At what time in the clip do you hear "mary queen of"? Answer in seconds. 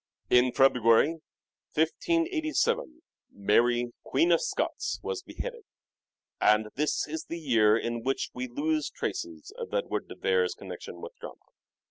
3.29-4.41